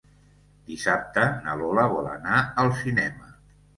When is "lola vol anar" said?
1.59-2.41